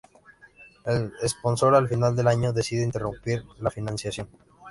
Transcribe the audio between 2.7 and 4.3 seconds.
interrumpir la financiación.